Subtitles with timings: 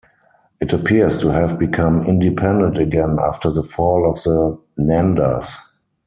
[0.59, 5.57] It appears to have become independent again after the fall of the Nandas.